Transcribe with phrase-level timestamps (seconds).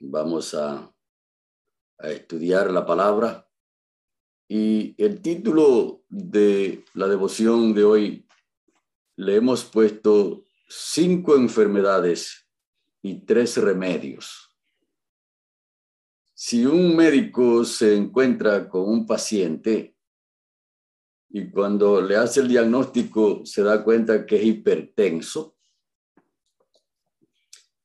[0.00, 0.94] Vamos a,
[1.98, 3.48] a estudiar la palabra.
[4.48, 8.26] Y el título de la devoción de hoy
[9.16, 12.48] le hemos puesto cinco enfermedades
[13.02, 14.56] y tres remedios.
[16.32, 19.96] Si un médico se encuentra con un paciente
[21.30, 25.57] y cuando le hace el diagnóstico se da cuenta que es hipertenso,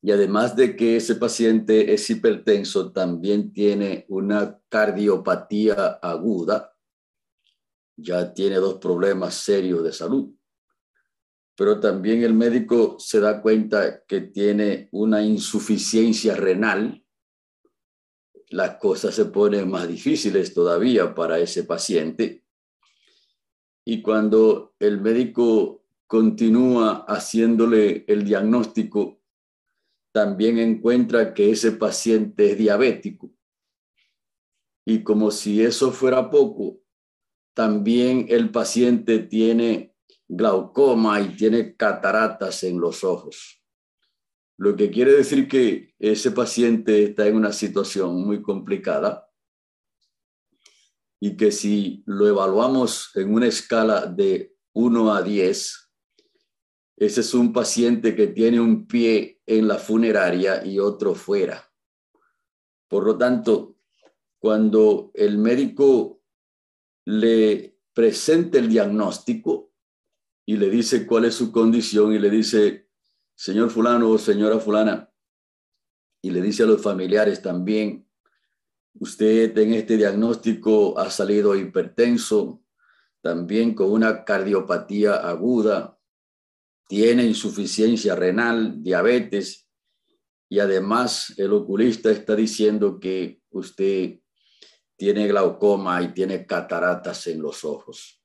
[0.06, 6.76] y además de que ese paciente es hipertenso, también tiene una cardiopatía aguda,
[7.96, 10.36] ya tiene dos problemas serios de salud.
[11.56, 17.02] Pero también el médico se da cuenta que tiene una insuficiencia renal.
[18.50, 22.44] Las cosas se ponen más difíciles todavía para ese paciente.
[23.86, 29.23] Y cuando el médico continúa haciéndole el diagnóstico,
[30.14, 33.32] también encuentra que ese paciente es diabético.
[34.86, 36.80] Y como si eso fuera poco,
[37.56, 39.96] también el paciente tiene
[40.28, 43.62] glaucoma y tiene cataratas en los ojos.
[44.58, 49.28] Lo que quiere decir que ese paciente está en una situación muy complicada
[51.20, 55.83] y que si lo evaluamos en una escala de 1 a 10,
[57.06, 61.72] ese es un paciente que tiene un pie en la funeraria y otro fuera.
[62.88, 63.78] Por lo tanto,
[64.40, 66.22] cuando el médico
[67.06, 69.72] le presenta el diagnóstico
[70.46, 72.90] y le dice cuál es su condición y le dice,
[73.36, 75.10] señor fulano o señora fulana,
[76.22, 78.08] y le dice a los familiares también,
[79.00, 82.64] usted en este diagnóstico ha salido hipertenso,
[83.22, 85.93] también con una cardiopatía aguda,
[86.88, 89.70] tiene insuficiencia renal, diabetes,
[90.50, 94.20] y además el oculista está diciendo que usted
[94.96, 98.22] tiene glaucoma y tiene cataratas en los ojos.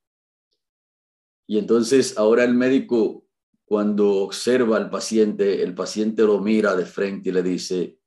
[1.47, 3.27] Y entonces ahora el médico,
[3.64, 7.98] cuando observa al paciente, el paciente lo mira de frente y le dice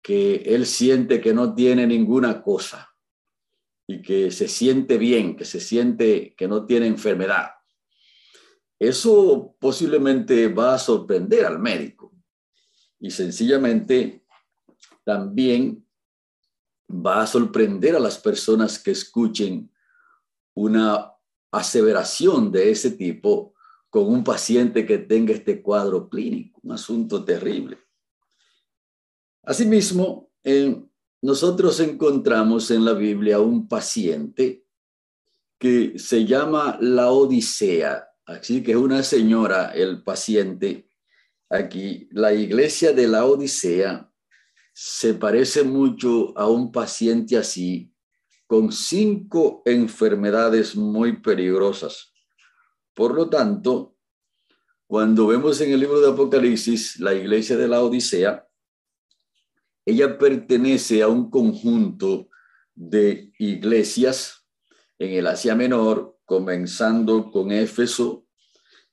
[0.00, 2.94] que él siente que no tiene ninguna cosa
[3.88, 7.50] y que se siente bien, que se siente que no tiene enfermedad
[8.80, 12.14] eso posiblemente va a sorprender al médico
[12.98, 14.24] y sencillamente
[15.04, 15.86] también
[16.90, 19.70] va a sorprender a las personas que escuchen
[20.54, 21.12] una
[21.52, 23.54] aseveración de ese tipo
[23.90, 27.76] con un paciente que tenga este cuadro clínico, un asunto terrible.
[29.42, 30.30] Asimismo,
[31.20, 34.64] nosotros encontramos en la Biblia un paciente
[35.58, 40.88] que se llama la Odisea Así que es una señora, el paciente.
[41.48, 44.08] Aquí, la iglesia de la Odisea
[44.72, 47.92] se parece mucho a un paciente así,
[48.46, 52.12] con cinco enfermedades muy peligrosas.
[52.94, 53.96] Por lo tanto,
[54.86, 58.46] cuando vemos en el libro de Apocalipsis la iglesia de la Odisea,
[59.84, 62.28] ella pertenece a un conjunto
[62.76, 64.46] de iglesias
[65.00, 68.24] en el Asia Menor, comenzando con Éfeso,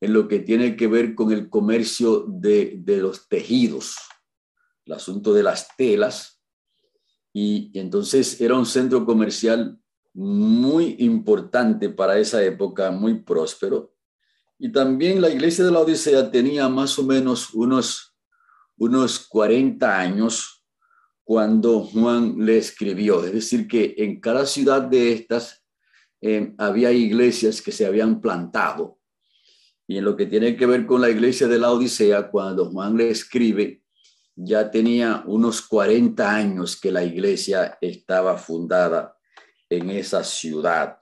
[0.00, 3.96] en lo que tiene que ver con el comercio de, de los tejidos,
[4.84, 6.35] el asunto de las telas,
[7.38, 9.78] y, entonces era un centro comercial
[10.14, 13.92] muy importante para esa época, muy próspero.
[14.58, 18.16] Y también la iglesia de la Odisea tenía más o menos unos,
[18.78, 20.64] unos 40 años
[21.24, 23.22] cuando Juan le escribió.
[23.22, 25.62] Es decir, que en cada ciudad de estas
[26.22, 28.98] eh, había iglesias que se habían plantado.
[29.86, 32.96] Y en lo que tiene que ver con la iglesia de la Odisea, cuando Juan
[32.96, 33.82] le escribe,
[34.36, 39.16] ya tenía unos 40 años que la iglesia estaba fundada
[39.70, 40.98] en esa ciudad.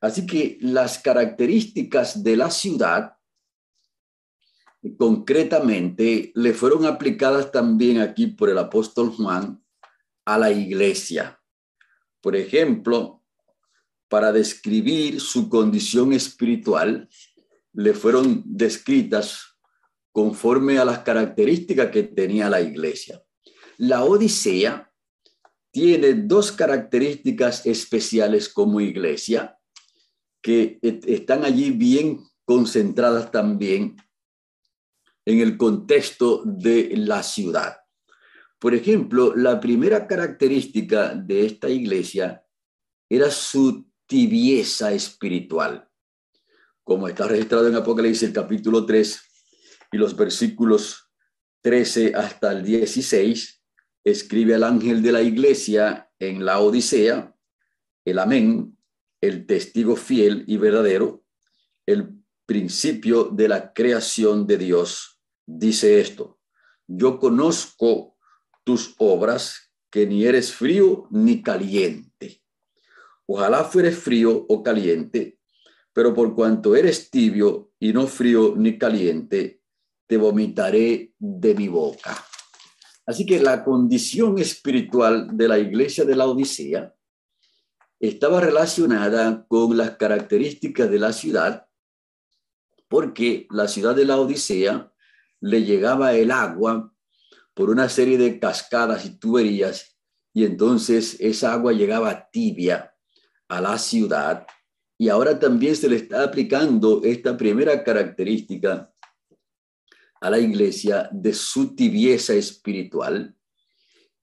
[0.00, 3.16] Así que las características de la ciudad
[4.98, 9.62] concretamente le fueron aplicadas también aquí por el apóstol Juan
[10.24, 11.40] a la iglesia.
[12.20, 13.22] Por ejemplo,
[14.08, 17.08] para describir su condición espiritual,
[17.72, 19.53] le fueron descritas
[20.14, 23.20] conforme a las características que tenía la iglesia.
[23.78, 24.88] La Odisea
[25.72, 29.58] tiene dos características especiales como iglesia
[30.40, 33.96] que están allí bien concentradas también
[35.24, 37.78] en el contexto de la ciudad.
[38.60, 42.44] Por ejemplo, la primera característica de esta iglesia
[43.08, 45.88] era su tibieza espiritual,
[46.84, 49.33] como está registrado en Apocalipsis capítulo 3
[49.94, 51.08] y los versículos
[51.60, 53.62] 13 hasta el 16,
[54.02, 57.32] escribe al ángel de la iglesia en la Odisea,
[58.04, 58.76] el amén,
[59.20, 61.22] el testigo fiel y verdadero,
[61.86, 62.12] el
[62.44, 66.40] principio de la creación de Dios dice esto,
[66.88, 68.16] yo conozco
[68.64, 72.42] tus obras, que ni eres frío ni caliente.
[73.26, 75.38] Ojalá fueres frío o caliente,
[75.92, 79.60] pero por cuanto eres tibio y no frío ni caliente,
[80.06, 82.16] te vomitaré de mi boca.
[83.06, 86.94] Así que la condición espiritual de la iglesia de la Odisea
[88.00, 91.66] estaba relacionada con las características de la ciudad,
[92.88, 94.92] porque la ciudad de la Odisea
[95.40, 96.94] le llegaba el agua
[97.54, 99.98] por una serie de cascadas y tuberías
[100.32, 102.92] y entonces esa agua llegaba tibia
[103.48, 104.46] a la ciudad
[104.98, 108.92] y ahora también se le está aplicando esta primera característica
[110.24, 113.36] a la iglesia de su tibieza espiritual,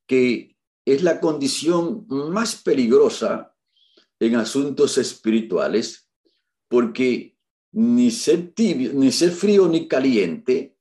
[0.07, 3.53] que es la condición más peligrosa
[4.19, 6.09] en asuntos espirituales,
[6.68, 7.38] porque
[7.71, 10.75] ni ser tibio, ni ser frío ni caliente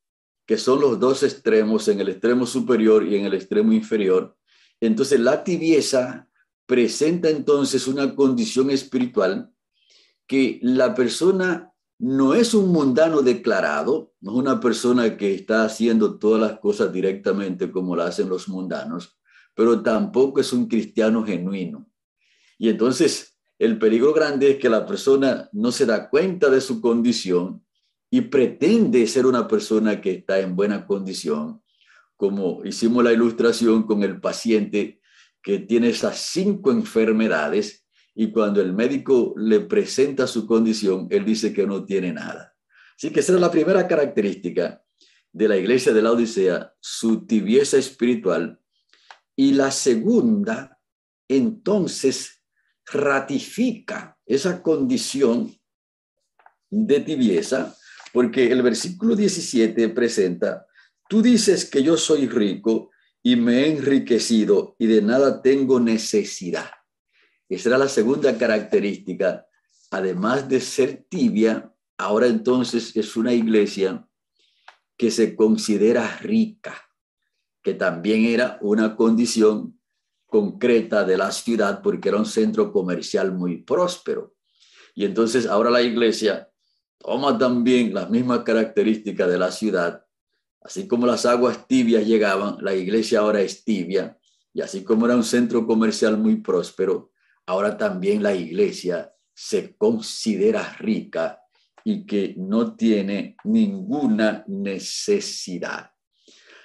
[0.47, 4.37] que son los dos extremos, en el extremo superior y en el extremo inferior.
[4.81, 6.29] Entonces la tibieza
[6.67, 9.53] presenta entonces una condición espiritual
[10.27, 11.70] que la persona
[12.01, 16.91] no es un mundano declarado, no es una persona que está haciendo todas las cosas
[16.91, 19.21] directamente como lo hacen los mundanos,
[19.55, 21.87] pero tampoco es un cristiano genuino.
[22.59, 26.81] Y entonces el peligro grande es que la persona no se da cuenta de su
[26.81, 27.63] condición
[28.11, 31.63] y pretende ser una persona que está en buena condición,
[32.17, 35.03] como hicimos la ilustración con el paciente
[35.43, 37.80] que tiene esas cinco enfermedades
[38.21, 42.55] y cuando el médico le presenta su condición, él dice que no tiene nada.
[42.95, 44.85] Así que esa es la primera característica
[45.33, 48.61] de la iglesia de la Odisea, su tibieza espiritual.
[49.35, 50.79] Y la segunda,
[51.29, 52.43] entonces,
[52.85, 55.59] ratifica esa condición
[56.69, 57.75] de tibieza
[58.13, 60.67] porque el versículo 17 presenta,
[61.09, 62.91] tú dices que yo soy rico
[63.23, 66.71] y me he enriquecido y de nada tengo necesidad.
[67.51, 69.45] Esa era la segunda característica.
[69.91, 74.07] Además de ser tibia, ahora entonces es una iglesia
[74.97, 76.77] que se considera rica,
[77.61, 79.81] que también era una condición
[80.27, 84.37] concreta de la ciudad porque era un centro comercial muy próspero.
[84.95, 86.49] Y entonces ahora la iglesia
[86.99, 90.05] toma también las mismas características de la ciudad.
[90.63, 94.17] Así como las aguas tibias llegaban, la iglesia ahora es tibia.
[94.53, 97.11] Y así como era un centro comercial muy próspero,
[97.47, 101.41] ahora también la iglesia se considera rica
[101.85, 105.91] y que no tiene ninguna necesidad.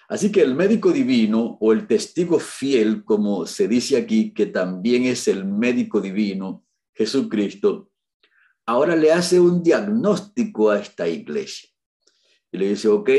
[0.08, 5.04] Así que el médico divino o el testigo fiel, como se dice aquí, que también
[5.04, 7.92] es el médico divino, Jesucristo,
[8.66, 11.70] ahora le hace un diagnóstico a esta iglesia.
[12.52, 13.10] Y le dice, ok,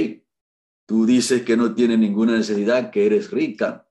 [0.87, 3.86] tú dices que no tienes ninguna necesidad, que eres rica,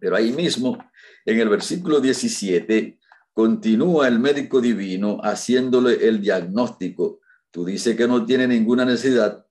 [0.00, 0.78] pero ahí mismo,
[1.24, 2.98] en el versículo 17,
[3.32, 7.20] continúa el médico divino haciéndole el diagnóstico.
[7.50, 9.46] Tú dices que no tienes ninguna necesidad,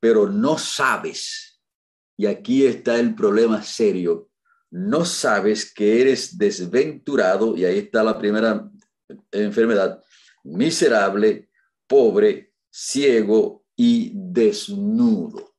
[0.00, 1.60] pero no sabes.
[2.16, 4.30] Y aquí está el problema serio.
[4.70, 8.70] No sabes que eres desventurado, y ahí está la primera
[9.32, 10.02] enfermedad,
[10.44, 11.48] miserable,
[11.86, 15.54] pobre, ciego y desnudo.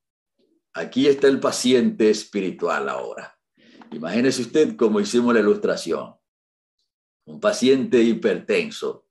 [0.73, 3.38] Aquí está el paciente espiritual ahora.
[3.91, 6.15] Imagínese usted como hicimos la ilustración.
[7.25, 9.05] Un paciente hipertenso,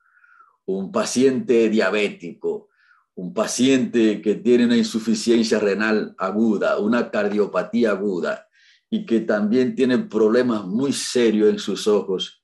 [0.66, 2.68] un paciente diabético,
[3.14, 8.48] un paciente que tiene una insuficiencia renal aguda, una cardiopatía aguda
[8.90, 12.42] y que también tiene problemas muy serios en sus ojos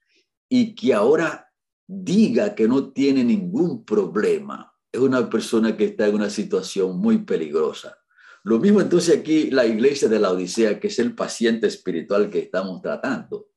[0.48, 1.52] y que ahora
[1.86, 7.18] diga que no tiene ningún problema, es una persona que está en una situación muy
[7.18, 7.98] peligrosa.
[8.44, 12.40] Lo mismo entonces aquí la iglesia de la Odisea, que es el paciente espiritual que
[12.40, 13.48] estamos tratando.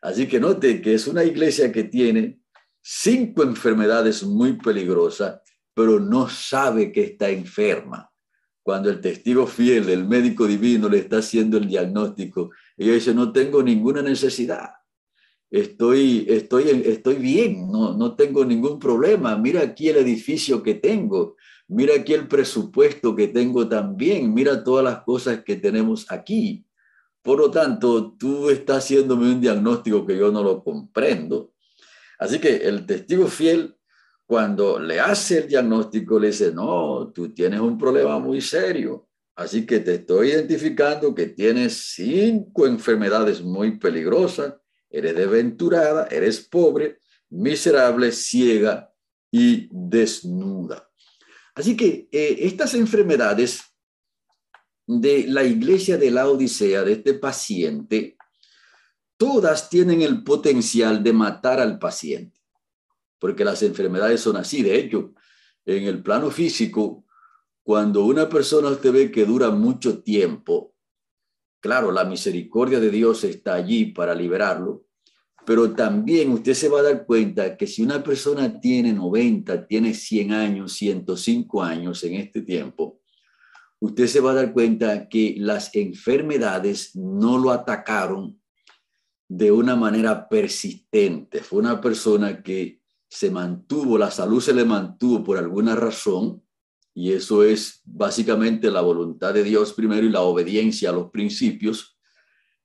[0.00, 2.40] Así que note que es una iglesia que tiene
[2.80, 5.40] cinco enfermedades muy peligrosas,
[5.74, 8.10] pero no sabe que está enferma.
[8.62, 13.32] Cuando el testigo fiel, el médico divino, le está haciendo el diagnóstico, ella dice, no
[13.32, 14.70] tengo ninguna necesidad.
[15.50, 19.36] Estoy, estoy, estoy bien, no, no tengo ningún problema.
[19.36, 21.36] Mira aquí el edificio que tengo
[21.68, 26.64] mira aquí el presupuesto que tengo también, mira todas las cosas que tenemos aquí.
[27.22, 31.52] Por lo tanto, tú estás haciéndome un diagnóstico que yo no lo comprendo.
[32.18, 33.76] Así que el testigo fiel,
[34.26, 39.08] cuando le hace el diagnóstico, le dice, no, tú tienes un problema muy serio.
[39.34, 44.54] Así que te estoy identificando que tienes cinco enfermedades muy peligrosas,
[44.88, 48.90] eres desventurada, eres pobre, miserable, ciega
[49.30, 50.85] y desnuda.
[51.56, 53.62] Así que eh, estas enfermedades
[54.86, 58.18] de la iglesia de la Odisea, de este paciente,
[59.16, 62.38] todas tienen el potencial de matar al paciente,
[63.18, 64.62] porque las enfermedades son así.
[64.62, 65.14] De hecho,
[65.64, 67.06] en el plano físico,
[67.62, 70.74] cuando una persona usted ve que dura mucho tiempo,
[71.58, 74.85] claro, la misericordia de Dios está allí para liberarlo,
[75.46, 79.94] pero también usted se va a dar cuenta que si una persona tiene 90, tiene
[79.94, 83.00] 100 años, 105 años en este tiempo,
[83.78, 88.40] usted se va a dar cuenta que las enfermedades no lo atacaron
[89.28, 91.40] de una manera persistente.
[91.40, 96.42] Fue una persona que se mantuvo, la salud se le mantuvo por alguna razón,
[96.92, 101.98] y eso es básicamente la voluntad de Dios primero y la obediencia a los principios.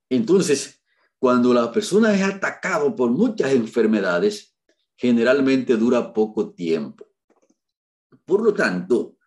[0.09, 0.80] Entonces,
[1.21, 4.55] cuando la persona es atacado por muchas enfermedades,
[4.97, 7.05] generalmente dura poco tiempo.
[8.25, 9.17] Por lo tanto,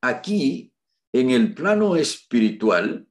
[0.00, 0.74] aquí,
[1.12, 3.06] en el plano espiritual,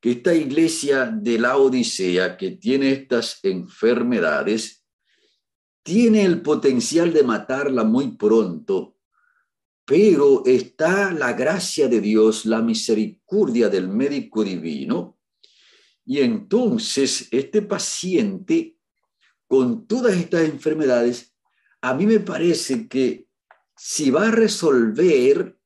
[0.00, 4.86] que esta iglesia de la Odisea que tiene estas enfermedades,
[5.82, 8.96] tiene el potencial de matarla muy pronto,
[9.84, 15.17] pero está la gracia de Dios, la misericordia del médico divino,
[16.08, 18.78] y entonces este paciente
[19.46, 21.34] con todas estas enfermedades,
[21.82, 23.28] a mí me parece que
[23.76, 25.58] si va a resolver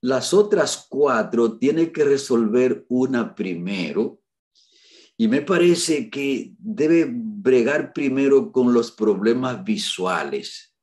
[0.00, 4.22] las otras cuatro, tiene que resolver una primero.
[5.18, 10.74] Y me parece que debe bregar primero con los problemas visuales,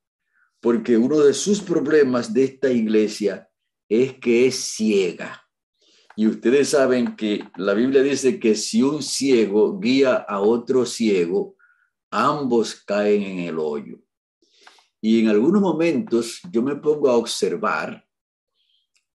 [0.60, 3.50] porque uno de sus problemas de esta iglesia
[3.88, 5.45] es que es ciega.
[6.18, 11.56] Y ustedes saben que la Biblia dice que si un ciego guía a otro ciego,
[12.10, 13.98] ambos caen en el hoyo.
[15.02, 18.08] Y en algunos momentos yo me pongo a observar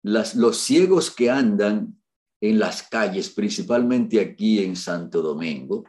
[0.03, 1.99] los ciegos que andan
[2.39, 5.83] en las calles, principalmente aquí en Santo Domingo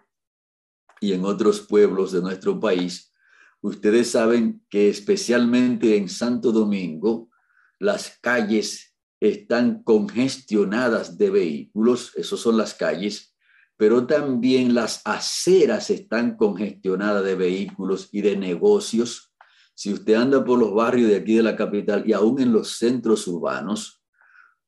[0.99, 3.13] y en otros pueblos de nuestro país.
[3.61, 7.31] Ustedes saben que especialmente en Santo Domingo,
[7.79, 8.92] las calles
[9.23, 13.37] están congestionadas de vehículos, esos son las calles,
[13.77, 19.33] pero también las aceras están congestionadas de vehículos y de negocios.
[19.75, 22.79] Si usted anda por los barrios de aquí de la capital y aún en los
[22.79, 24.03] centros urbanos,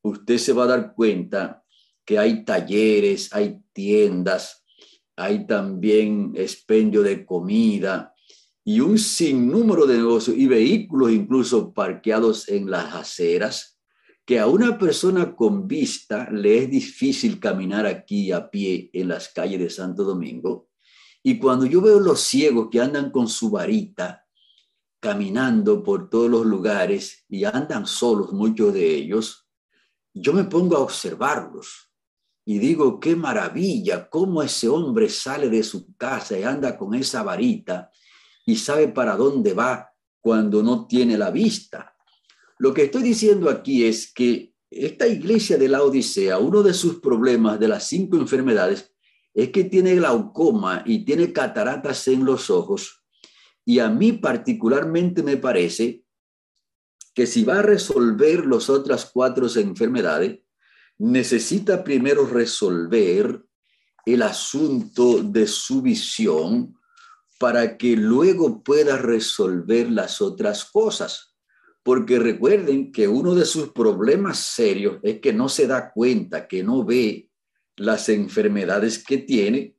[0.03, 1.65] usted se va a dar cuenta
[2.05, 4.65] que hay talleres, hay tiendas,
[5.17, 8.15] hay también expendio de comida
[8.65, 13.74] y un sinnúmero de negocios y vehículos incluso parqueados en las aceras
[14.25, 19.29] que a una persona con vista le es difícil caminar aquí a pie en las
[19.29, 20.69] calles de Santo Domingo.
[21.23, 24.27] Y cuando yo veo los ciegos que andan con su varita,
[25.01, 29.47] caminando por todos los lugares y andan solos muchos de ellos,
[30.15, 31.91] yo me pongo a observarlos
[32.47, 37.23] y digo, qué maravilla, cómo ese hombre sale de su casa y anda con esa
[37.23, 37.91] varita
[38.47, 39.91] y sabe para dónde va
[40.21, 41.94] cuando no tiene la vista.
[42.59, 47.01] Lo que estoy diciendo aquí es que esta iglesia de la Odisea, uno de sus
[47.01, 48.93] problemas de las cinco enfermedades
[49.33, 53.05] es que tiene glaucoma y tiene cataratas en los ojos.
[53.65, 56.05] Y a mí particularmente me parece
[57.15, 60.41] que si va a resolver las otras cuatro enfermedades,
[60.99, 63.45] necesita primero resolver
[64.07, 66.79] el asunto de su visión
[67.39, 71.34] para que luego pueda resolver las otras cosas.
[71.85, 76.65] Porque recuerden que uno de sus problemas serios es que no se da cuenta, que
[76.65, 77.31] no ve
[77.77, 79.77] las enfermedades que tiene.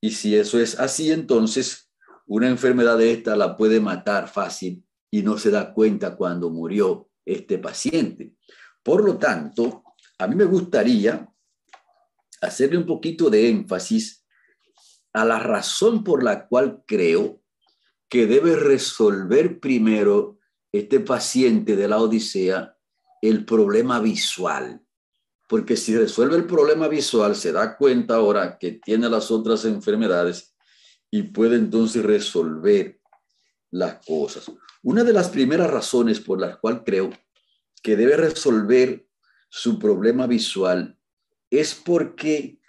[0.00, 1.90] Y si eso es así, entonces
[2.26, 7.08] una enfermedad de esta la puede matar fácil y no se da cuenta cuando murió
[7.24, 8.34] este paciente.
[8.82, 9.82] Por lo tanto,
[10.18, 11.26] a mí me gustaría
[12.40, 14.24] hacerle un poquito de énfasis
[15.12, 17.42] a la razón por la cual creo
[18.08, 20.39] que debe resolver primero
[20.72, 22.76] este paciente de la Odisea
[23.22, 24.80] el problema visual.
[25.48, 30.54] Porque si resuelve el problema visual, se da cuenta ahora que tiene las otras enfermedades
[31.10, 33.00] y puede entonces resolver
[33.70, 34.50] las cosas.
[34.82, 37.10] Una de las primeras razones por las cuales creo
[37.82, 39.06] que debe resolver
[39.48, 40.96] su problema visual
[41.50, 42.60] es porque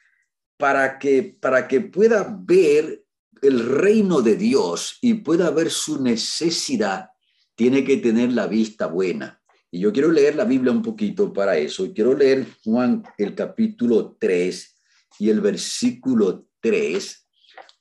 [0.57, 3.05] para que, para que pueda ver
[3.41, 7.10] el reino de Dios y pueda ver su necesidad,
[7.55, 9.41] tiene que tener la vista buena.
[9.71, 11.85] Y yo quiero leer la Biblia un poquito para eso.
[11.85, 14.81] Y quiero leer Juan el capítulo 3
[15.19, 17.27] y el versículo 3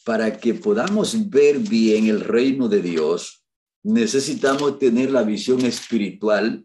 [0.04, 3.44] para que podamos ver bien el reino de Dios.
[3.82, 6.64] Necesitamos tener la visión espiritual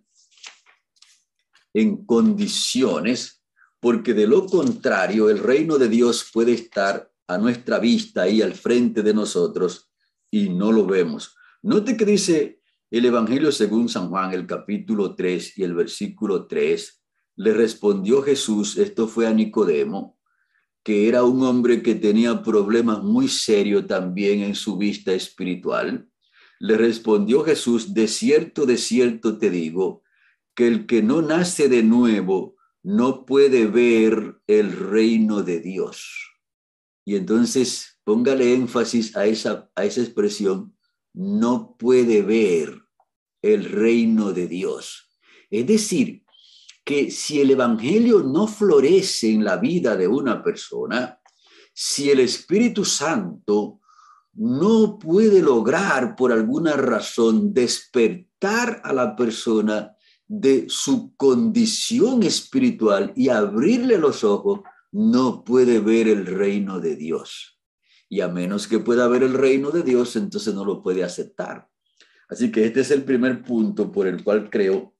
[1.73, 3.41] en condiciones
[3.79, 8.53] porque de lo contrario el reino de Dios puede estar a nuestra vista ahí al
[8.53, 9.89] frente de nosotros
[10.31, 11.35] y no lo vemos.
[11.61, 12.54] Note que dice
[12.91, 17.03] el Evangelio según San Juan, el capítulo 3 y el versículo 3,
[17.37, 20.17] le respondió Jesús, esto fue a Nicodemo,
[20.83, 26.07] que era un hombre que tenía problemas muy serios también en su vista espiritual.
[26.59, 30.03] Le respondió Jesús, de cierto, de cierto te digo,
[30.53, 36.35] que el que no nace de nuevo no puede ver el reino de Dios.
[37.03, 40.74] Y entonces póngale énfasis a esa, a esa expresión,
[41.15, 42.81] no puede ver
[43.41, 45.11] el reino de Dios.
[45.49, 46.23] Es decir,
[46.83, 51.19] que si el Evangelio no florece en la vida de una persona,
[51.73, 53.79] si el Espíritu Santo
[54.33, 59.95] no puede lograr por alguna razón despertar a la persona
[60.27, 67.54] de su condición espiritual y abrirle los ojos, no puede ver el reino de Dios.
[68.09, 71.69] Y a menos que pueda ver el reino de Dios, entonces no lo puede aceptar.
[72.29, 74.95] Así que este es el primer punto por el cual creo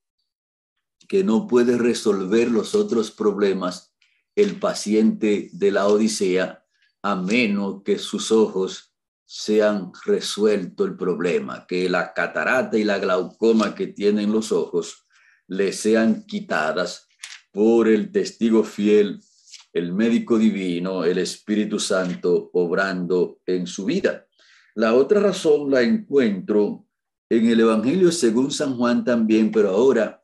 [1.08, 3.94] que no puede resolver los otros problemas
[4.36, 6.66] el paciente de la Odisea
[7.02, 13.76] a menos que sus ojos sean resuelto el problema, que la catarata y la glaucoma
[13.76, 15.08] que tienen los ojos
[15.48, 17.08] le sean quitadas
[17.52, 19.22] por el testigo fiel,
[19.76, 24.26] el médico divino, el Espíritu Santo obrando en su vida.
[24.74, 26.88] La otra razón la encuentro
[27.30, 30.24] en el Evangelio según San Juan también, pero ahora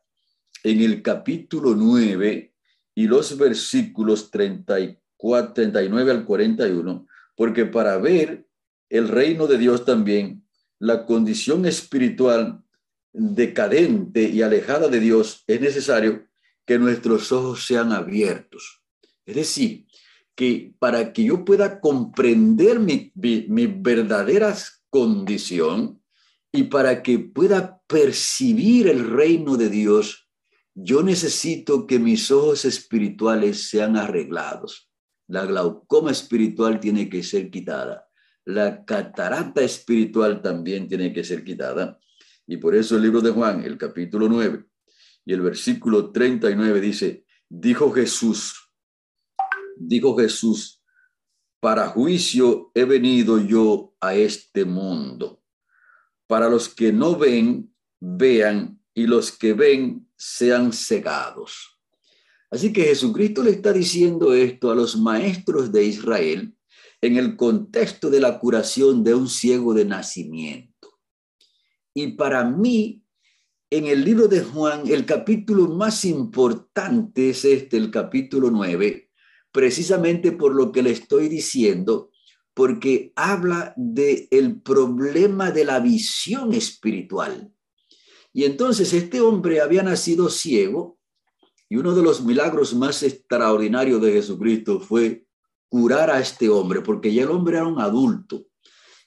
[0.64, 2.54] en el capítulo 9
[2.94, 8.46] y los versículos 34, 39 al 41, porque para ver
[8.88, 10.46] el reino de Dios también,
[10.78, 12.64] la condición espiritual
[13.12, 16.26] decadente y alejada de Dios, es necesario
[16.64, 18.81] que nuestros ojos sean abiertos.
[19.24, 19.86] Es decir,
[20.34, 24.56] que para que yo pueda comprender mi, mi, verdadera
[24.90, 26.02] condición
[26.50, 30.28] y para que pueda percibir el reino de Dios,
[30.74, 34.90] yo necesito que mis ojos espirituales sean arreglados.
[35.28, 38.06] La glaucoma espiritual tiene que ser quitada.
[38.44, 41.98] La catarata espiritual también tiene que ser quitada.
[42.46, 44.64] Y por eso el libro de Juan, el capítulo 9
[45.24, 48.61] y el versículo 39 dice, dijo Jesús,
[49.88, 50.82] dijo Jesús,
[51.60, 55.42] para juicio he venido yo a este mundo.
[56.26, 61.78] Para los que no ven, vean, y los que ven sean cegados.
[62.50, 66.54] Así que Jesucristo le está diciendo esto a los maestros de Israel
[67.00, 71.00] en el contexto de la curación de un ciego de nacimiento.
[71.94, 73.02] Y para mí,
[73.70, 79.10] en el libro de Juan, el capítulo más importante es este, el capítulo 9,
[79.52, 82.10] precisamente por lo que le estoy diciendo,
[82.54, 87.52] porque habla del el problema de la visión espiritual.
[88.32, 90.98] Y entonces este hombre había nacido ciego
[91.68, 95.26] y uno de los milagros más extraordinarios de Jesucristo fue
[95.68, 98.46] curar a este hombre, porque ya el hombre era un adulto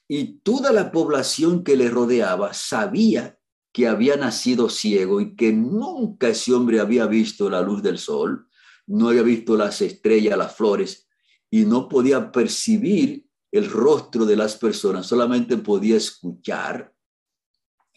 [0.07, 3.39] y toda la población que le rodeaba sabía
[3.71, 8.47] que había nacido ciego y que nunca ese hombre había visto la luz del sol,
[8.87, 11.07] no había visto las estrellas, las flores,
[11.49, 16.93] y no podía percibir el rostro de las personas, solamente podía escuchar.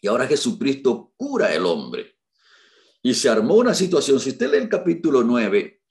[0.00, 2.16] Y ahora Jesucristo cura el hombre.
[3.02, 5.82] Y se armó una situación, si usted lee el capítulo 9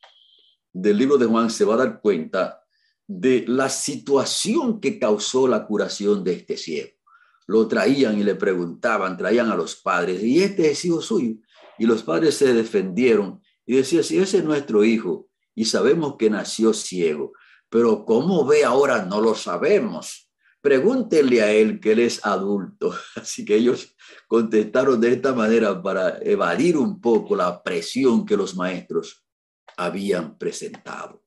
[0.72, 2.64] del libro de Juan, se va a dar cuenta
[3.06, 6.92] de la situación que causó la curación de este ciego.
[7.48, 11.36] Lo traían y le preguntaban, traían a los padres, y este es hijo suyo.
[11.78, 16.30] Y los padres se defendieron y decían, si ese es nuestro hijo, y sabemos que
[16.30, 17.34] nació ciego,
[17.70, 20.32] pero cómo ve ahora no lo sabemos.
[20.62, 22.96] Pregúntenle a él que él es adulto.
[23.16, 23.96] Así que ellos
[24.28, 29.26] contestaron de esta manera para evadir un poco la presión que los maestros
[29.76, 31.24] habían presentado.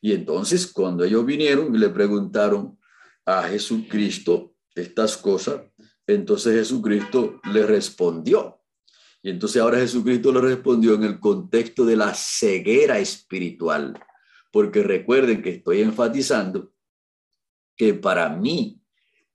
[0.00, 2.78] Y entonces cuando ellos vinieron y le preguntaron
[3.24, 5.60] a Jesucristo estas cosas,
[6.06, 8.57] entonces Jesucristo le respondió.
[9.30, 13.98] Entonces ahora Jesucristo le respondió en el contexto de la ceguera espiritual,
[14.50, 16.72] porque recuerden que estoy enfatizando
[17.76, 18.80] que para mí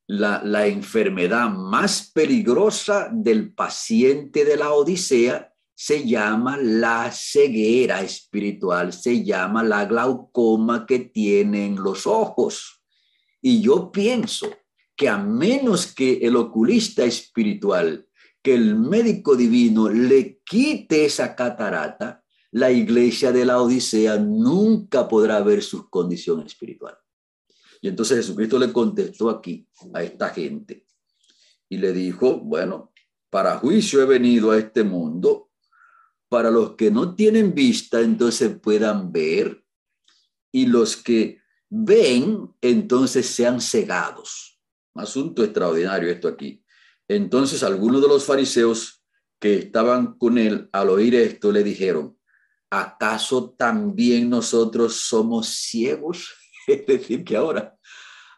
[0.08, 8.94] la, la enfermedad más peligrosa del paciente de la Odisea se llama la ceguera espiritual,
[8.94, 12.84] se llama la glaucoma que tienen los ojos.
[13.42, 14.50] Y yo pienso
[14.96, 18.08] que a menos que el oculista espiritual,
[18.44, 25.42] que el médico divino le quite esa catarata, la iglesia de la Odisea nunca podrá
[25.42, 26.98] ver su condición espiritual.
[27.82, 30.86] Y entonces Jesucristo le contestó aquí a esta gente
[31.70, 32.94] y le dijo, bueno,
[33.30, 35.50] para juicio he venido a este mundo
[36.30, 39.64] para los que no tienen vista, entonces puedan ver,
[40.52, 44.60] y los que ven, entonces sean cegados.
[44.96, 46.63] Asunto extraordinario esto aquí.
[47.08, 49.04] Entonces algunos de los fariseos
[49.40, 52.18] que estaban con él al oír esto le dijeron,
[52.70, 56.34] ¿acaso también nosotros somos ciegos?
[56.68, 57.78] Es decir, que ahora,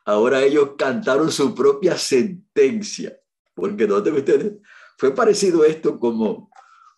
[0.03, 3.15] ahora ellos cantaron su propia sentencia,
[3.53, 4.53] porque no ustedes,
[4.97, 6.49] fue parecido esto como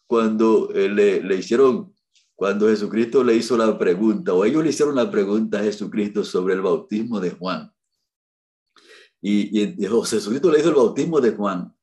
[0.07, 1.93] cuando eh, le, le, hicieron,
[2.33, 6.53] cuando Jesucristo le hizo la pregunta, o ellos le hicieron la pregunta a Jesucristo sobre
[6.53, 7.73] el bautismo de Juan.
[9.21, 11.75] Y, y, Jesucristo le hizo el bautismo de Juan,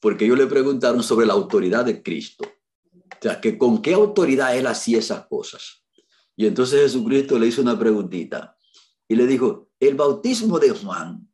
[0.00, 2.44] porque ellos le preguntaron sobre la autoridad de Cristo.
[2.44, 5.84] O sea, que con qué autoridad él hacía esas cosas.
[6.36, 8.56] Y entonces Jesucristo le hizo una preguntita
[9.08, 11.28] y le dijo, el bautismo de Juan,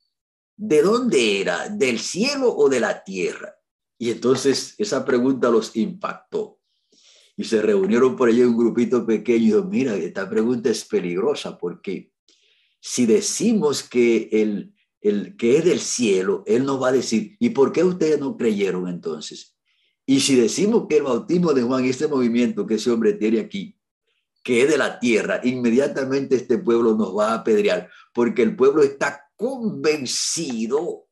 [0.56, 1.68] ¿de dónde era?
[1.68, 3.54] ¿Del cielo o de la tierra?
[3.98, 6.60] Y entonces esa pregunta los impactó.
[7.36, 11.56] Y se reunieron por allí un grupito pequeño y dijeron, mira, esta pregunta es peligrosa
[11.56, 12.12] porque
[12.80, 17.50] si decimos que el, el que es del cielo, él nos va a decir, ¿y
[17.50, 19.56] por qué ustedes no creyeron entonces?
[20.06, 23.78] Y si decimos que el bautismo de Juan, este movimiento que ese hombre tiene aquí,
[24.42, 28.82] que es de la tierra, inmediatamente este pueblo nos va a apedrear, porque el pueblo
[28.82, 31.06] está convencido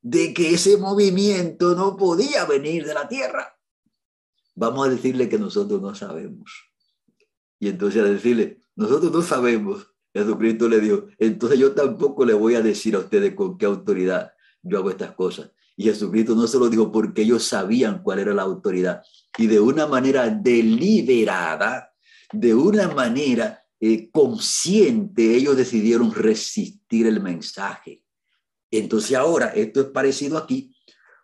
[0.00, 3.58] de que ese movimiento no podía venir de la tierra.
[4.54, 6.72] Vamos a decirle que nosotros no sabemos.
[7.58, 12.54] Y entonces a decirle, nosotros no sabemos, Jesucristo le dijo, entonces yo tampoco le voy
[12.54, 15.50] a decir a ustedes con qué autoridad yo hago estas cosas.
[15.76, 19.02] Y Jesucristo no se lo dijo porque ellos sabían cuál era la autoridad.
[19.36, 21.92] Y de una manera deliberada,
[22.32, 28.02] de una manera eh, consciente, ellos decidieron resistir el mensaje.
[28.70, 30.74] Entonces ahora, esto es parecido aquí,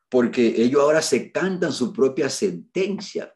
[0.08, 3.34] porque ellos ahora se cantan su propia sentencia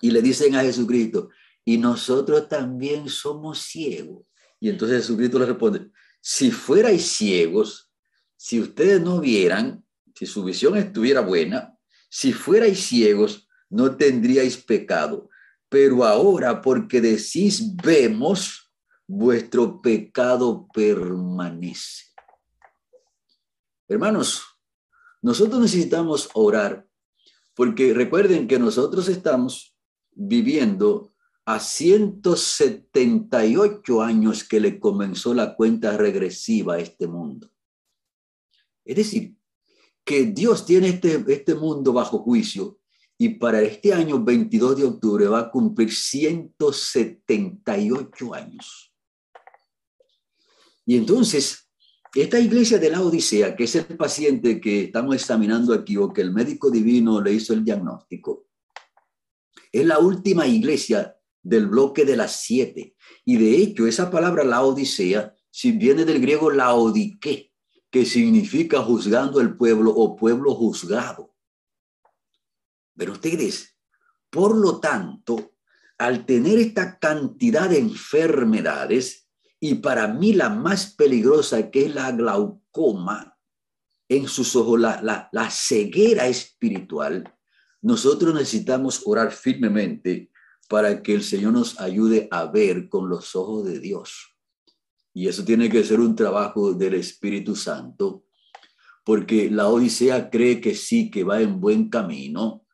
[0.00, 1.28] y le dicen a Jesucristo,
[1.64, 4.24] y nosotros también somos ciegos.
[4.64, 5.90] Y entonces Jesucristo le responde,
[6.22, 7.92] si fuerais ciegos,
[8.34, 11.76] si ustedes no vieran, si su visión estuviera buena,
[12.08, 15.28] si fuerais ciegos, no tendríais pecado.
[15.68, 18.72] Pero ahora, porque decís vemos,
[19.06, 22.04] vuestro pecado permanece.
[23.86, 24.44] Hermanos,
[25.20, 26.88] nosotros necesitamos orar
[27.54, 29.76] porque recuerden que nosotros estamos
[30.12, 31.13] viviendo
[31.46, 37.50] a 178 años que le comenzó la cuenta regresiva a este mundo.
[38.84, 39.36] Es decir,
[40.04, 42.80] que Dios tiene este, este mundo bajo juicio
[43.16, 48.92] y para este año 22 de octubre va a cumplir 178 años.
[50.86, 51.68] Y entonces,
[52.14, 56.20] esta iglesia de la Odisea, que es el paciente que estamos examinando aquí o que
[56.20, 58.46] el médico divino le hizo el diagnóstico,
[59.72, 61.13] es la última iglesia
[61.44, 62.96] del bloque de las siete.
[63.24, 67.52] Y de hecho, esa palabra la Odisea si viene del griego laodique,
[67.88, 71.32] que significa juzgando el pueblo o pueblo juzgado.
[72.96, 73.78] Pero ustedes,
[74.30, 75.54] por lo tanto,
[75.96, 79.28] al tener esta cantidad de enfermedades,
[79.60, 83.38] y para mí la más peligrosa que es la glaucoma
[84.08, 87.32] en sus ojos, la, la, la ceguera espiritual,
[87.80, 90.32] nosotros necesitamos orar firmemente
[90.68, 94.36] para que el Señor nos ayude a ver con los ojos de Dios.
[95.12, 98.24] Y eso tiene que ser un trabajo del Espíritu Santo,
[99.04, 102.66] porque la Odisea cree que sí, que va en buen camino,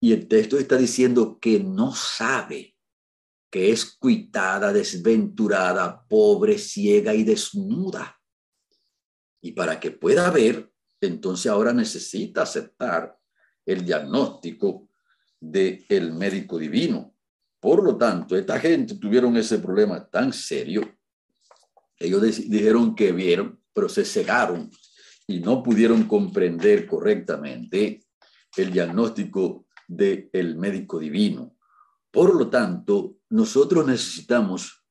[0.00, 2.76] y el texto está diciendo que no sabe,
[3.50, 8.20] que es cuitada, desventurada, pobre, ciega y desnuda.
[9.42, 13.18] Y para que pueda ver, entonces ahora necesita aceptar
[13.66, 14.89] el diagnóstico
[15.40, 17.14] del el médico divino.
[17.58, 20.96] Por lo tanto, esta gente tuvieron ese problema tan serio.
[21.98, 24.70] Ellos dijeron que vieron, pero se cegaron
[25.26, 28.04] y no pudieron comprender correctamente
[28.56, 31.56] el diagnóstico del el médico divino.
[32.10, 34.84] Por lo tanto, nosotros necesitamos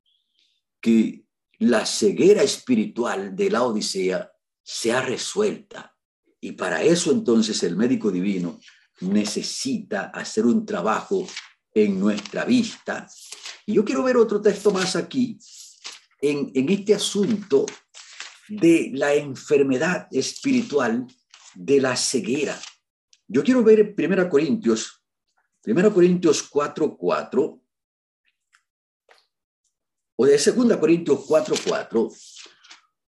[0.79, 1.25] que
[1.59, 4.31] la ceguera espiritual de la Odisea
[4.63, 5.95] sea resuelta.
[6.39, 8.59] Y para eso entonces el médico divino
[9.01, 11.27] necesita hacer un trabajo
[11.73, 13.07] en nuestra vista.
[13.65, 15.37] Y yo quiero ver otro texto más aquí,
[16.21, 17.65] en, en este asunto
[18.49, 21.07] de la enfermedad espiritual
[21.55, 22.59] de la ceguera.
[23.27, 25.03] Yo quiero ver 1 Corintios,
[25.65, 27.61] 1 Corintios 4, 4,
[30.15, 32.11] o de 2 Corintios 4, 4,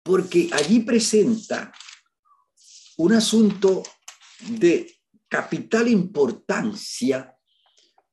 [0.02, 1.72] porque allí presenta
[2.98, 3.82] un asunto
[4.50, 5.01] de
[5.32, 7.34] capital importancia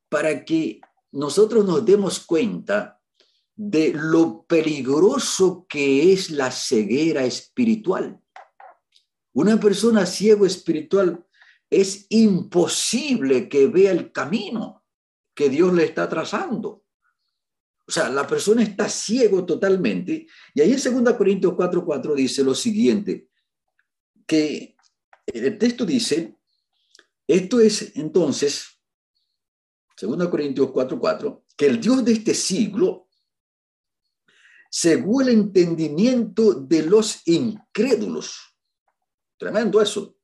[0.07, 0.79] para que
[1.11, 2.97] nosotros nos demos cuenta
[3.53, 8.17] de lo peligroso que es la ceguera espiritual.
[9.33, 11.25] Una persona ciego espiritual
[11.69, 14.85] es imposible que vea el camino
[15.35, 16.85] que Dios le está trazando.
[17.85, 20.25] O sea, la persona está ciego totalmente.
[20.53, 23.27] Y ahí en 2 Corintios 4:4 dice lo siguiente,
[24.25, 24.77] que
[25.25, 26.38] el texto dice,
[27.29, 28.81] esto es entonces,
[30.01, 33.07] 2 Corintios 4:4, que el Dios de este siglo,
[34.71, 38.55] según el entendimiento de los incrédulos,
[39.37, 40.17] tremendo eso,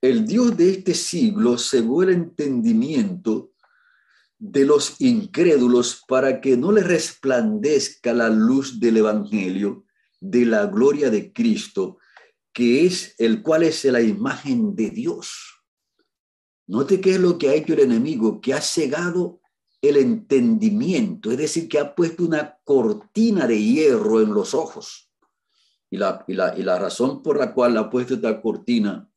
[0.00, 3.50] el Dios de este siglo, según el entendimiento
[4.38, 9.84] de los incrédulos, para que no le resplandezca la luz del Evangelio,
[10.20, 11.98] de la gloria de Cristo,
[12.52, 15.55] que es el cual es la imagen de Dios
[16.66, 19.40] Note qué es lo que ha hecho el enemigo, que ha cegado
[19.80, 25.10] el entendimiento, es decir, que ha puesto una cortina de hierro en los ojos.
[25.90, 29.08] Y la, y la, y la razón por la cual ha puesto esta cortina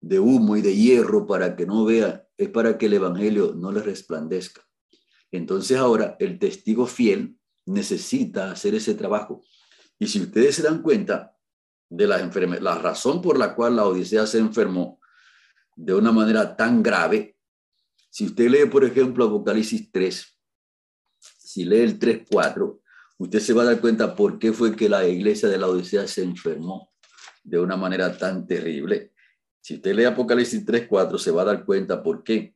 [0.00, 3.72] de humo y de hierro para que no vea es para que el Evangelio no
[3.72, 4.62] le resplandezca.
[5.32, 9.42] Entonces ahora el testigo fiel necesita hacer ese trabajo.
[9.98, 11.36] Y si ustedes se dan cuenta
[11.88, 12.18] de la,
[12.60, 15.00] la razón por la cual la Odisea se enfermó,
[15.76, 17.36] de una manera tan grave.
[18.10, 20.38] Si usted lee, por ejemplo, Apocalipsis 3,
[21.18, 22.80] si lee el 3.4,
[23.18, 26.08] usted se va a dar cuenta por qué fue que la iglesia de la Odisea
[26.08, 26.92] se enfermó
[27.44, 29.12] de una manera tan terrible.
[29.60, 32.54] Si usted lee Apocalipsis 3.4, se va a dar cuenta por qué.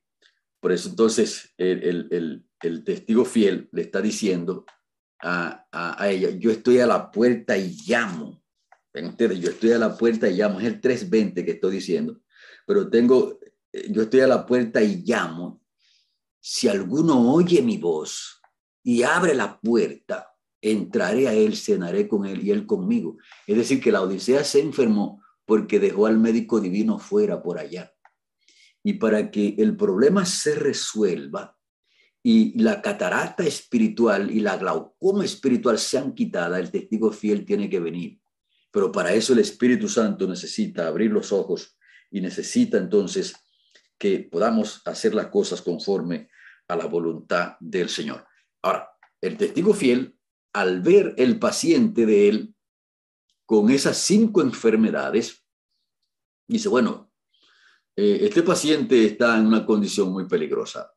[0.59, 2.45] Por eso entonces el,
[2.85, 4.65] testigo fiel le está diciendo
[5.23, 8.43] a, a, ella, yo estoy a la puerta y llamo.
[8.93, 10.61] Ven ustedes, yo estoy a la puerta y llamo.
[10.61, 12.21] Es el 3.20 que estoy diciendo
[12.67, 13.39] pero tengo,
[13.73, 15.63] eh, yo estoy a la puerta y llamo.
[16.41, 18.41] Si alguno oye mi voz
[18.83, 20.29] y abre la puerta,
[20.61, 23.19] entraré a él, cenaré con él y él conmigo.
[23.47, 27.93] Es decir, que la Odisea se enfermó porque dejó al médico divino fuera por allá.
[28.83, 31.59] Y para que el problema se resuelva
[32.23, 37.81] y la catarata espiritual y la glaucoma espiritual sean quitadas, el testigo fiel tiene que
[37.81, 38.21] venir.
[38.71, 41.77] Pero para eso el Espíritu Santo necesita abrir los ojos
[42.11, 43.35] y necesita entonces
[43.99, 46.31] que podamos hacer las cosas conforme
[46.69, 48.27] a la voluntad del Señor.
[48.63, 50.17] Ahora, el testigo fiel,
[50.53, 52.55] al ver el paciente de él
[53.45, 55.45] con esas cinco enfermedades,
[56.49, 57.13] dice, bueno,
[57.97, 60.93] eh, este paciente está en una condición muy peligrosa,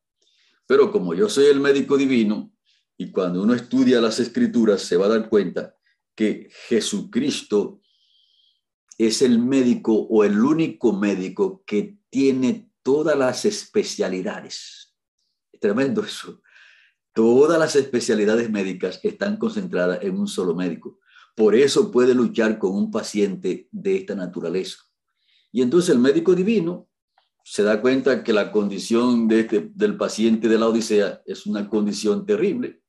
[0.65, 2.54] pero como yo soy el médico divino,
[2.97, 5.76] y cuando uno estudia las escrituras se va a dar cuenta
[6.15, 7.82] que Jesucristo
[8.98, 14.96] es el médico o el único médico que tiene todas las especialidades.
[15.60, 16.42] tremendo eso.
[17.14, 21.00] Todas las especialidades médicas están concentradas en un solo médico.
[21.36, 24.80] Por eso puede luchar con un paciente de esta naturaleza.
[25.52, 26.90] Y entonces el médico divino
[27.44, 31.70] se da cuenta que la condición de este, del paciente de la Odisea es una
[31.70, 32.82] condición terrible.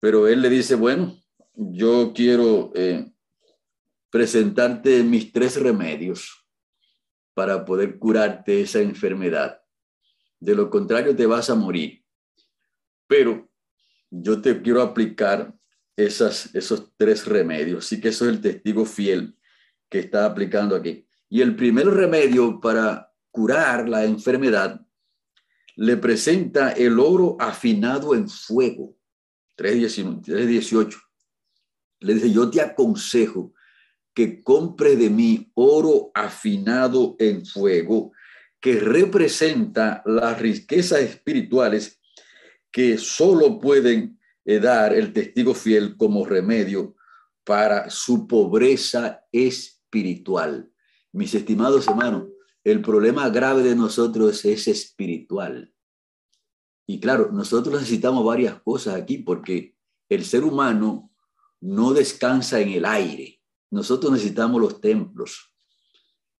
[0.00, 1.16] Pero él le dice, bueno,
[1.54, 3.12] yo quiero eh,
[4.10, 6.46] presentarte mis tres remedios
[7.34, 9.60] para poder curarte esa enfermedad.
[10.40, 12.04] De lo contrario, te vas a morir.
[13.06, 13.48] Pero
[14.10, 15.54] yo te quiero aplicar
[15.96, 17.84] esas, esos tres remedios.
[17.84, 19.36] Así que eso es el testigo fiel
[19.88, 21.06] que está aplicando aquí.
[21.28, 24.80] Y el primer remedio para curar la enfermedad
[25.76, 28.96] le presenta el oro afinado en fuego.
[29.56, 30.96] 3.18.
[32.00, 33.52] Le dice, yo te aconsejo
[34.18, 38.10] que compre de mí oro afinado en fuego,
[38.60, 42.00] que representa las riquezas espirituales
[42.72, 46.96] que solo pueden eh, dar el testigo fiel como remedio
[47.44, 50.68] para su pobreza espiritual.
[51.12, 52.24] Mis estimados hermanos,
[52.64, 55.72] el problema grave de nosotros es espiritual.
[56.88, 59.76] Y claro, nosotros necesitamos varias cosas aquí porque
[60.08, 61.12] el ser humano
[61.60, 63.37] no descansa en el aire
[63.70, 65.54] nosotros necesitamos los templos.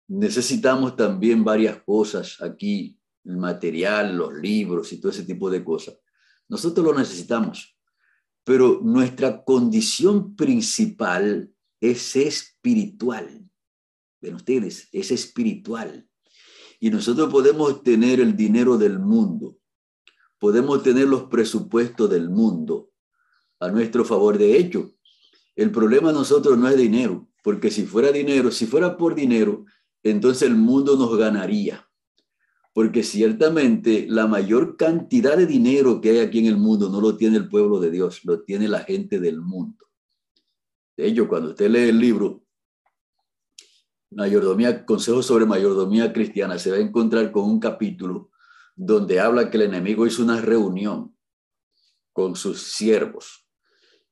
[0.08, 5.98] Necesitamos también varias cosas aquí, el material, los libros y todo ese tipo de cosas.
[6.48, 7.76] Nosotros lo necesitamos,
[8.42, 13.46] pero nuestra condición principal es espiritual.
[14.20, 16.08] Ven ustedes, es espiritual.
[16.80, 19.58] Y nosotros podemos tener el dinero del mundo,
[20.38, 22.90] podemos tener los presupuestos del mundo
[23.60, 24.38] a nuestro favor.
[24.38, 24.94] De hecho,
[25.58, 29.64] el problema nosotros no es dinero, porque si fuera dinero, si fuera por dinero,
[30.04, 31.84] entonces el mundo nos ganaría.
[32.72, 37.16] Porque ciertamente la mayor cantidad de dinero que hay aquí en el mundo no lo
[37.16, 39.84] tiene el pueblo de Dios, lo tiene la gente del mundo.
[40.96, 42.44] De hecho, cuando usted lee el libro
[44.12, 48.30] Mayordomía, Consejos sobre Mayordomía Cristiana, se va a encontrar con un capítulo
[48.76, 51.16] donde habla que el enemigo hizo una reunión
[52.12, 53.47] con sus siervos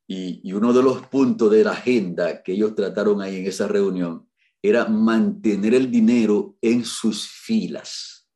[0.09, 4.29] y, uno de los puntos de la agenda que ellos trataron ahí en esa reunión
[4.63, 8.29] era mantener el dinero en sus filas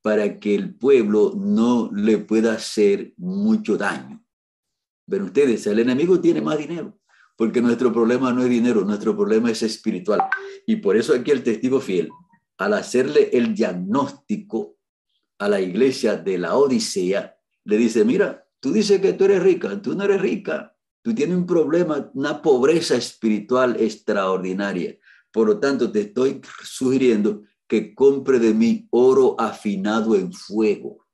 [0.00, 4.24] para que el pueblo no le pueda hacer mucho daño.
[5.06, 6.98] Ven ustedes, el enemigo tiene más dinero,
[7.36, 10.20] porque nuestro problema no es dinero, nuestro problema es espiritual.
[10.66, 12.08] Y por eso aquí el testigo fiel,
[12.58, 14.76] al hacerle el diagnóstico
[15.38, 19.80] a la iglesia de la Odisea, le dice, mira, tú dices que tú eres rica,
[19.80, 20.72] tú no eres rica,
[21.02, 24.96] Tú tienes un problema, una pobreza espiritual extraordinaria.
[25.32, 31.04] Por lo tanto, te estoy sugiriendo que compre de mí oro afinado en fuego.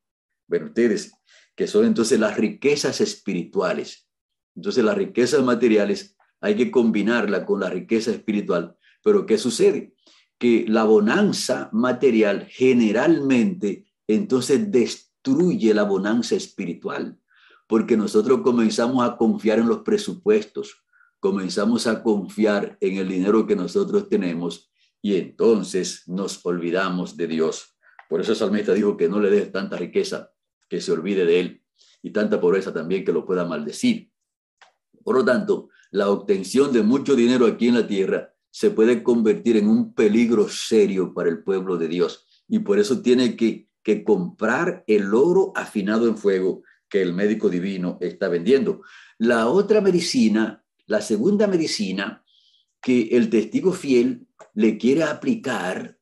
[0.46, 1.12] Bueno, ustedes,
[1.57, 4.07] que son entonces las riquezas espirituales.
[4.55, 8.77] Entonces, las riquezas materiales hay que combinarla con la riqueza espiritual.
[9.03, 9.94] Pero ¿qué sucede?
[10.37, 17.18] Que la bonanza material generalmente entonces destruye la bonanza espiritual
[17.68, 20.83] porque nosotros comenzamos a confiar en los presupuestos,
[21.20, 27.76] comenzamos a confiar en el dinero que nosotros tenemos y entonces nos olvidamos de Dios.
[28.09, 30.33] Por eso el salmista dijo que no le des tanta riqueza
[30.66, 31.62] que se olvide de él
[32.02, 34.11] y tanta pobreza también que lo pueda maldecir.
[35.04, 39.59] Por lo tanto, la obtención de mucho dinero aquí en la tierra se puede convertir
[39.59, 44.04] en un peligro serio para el pueblo de Dios y por eso tiene que, que
[44.04, 48.83] comprar el oro afinado en fuego que el médico divino está vendiendo.
[49.18, 52.24] La otra medicina, la segunda medicina
[52.81, 55.98] que el testigo fiel le quiere aplicar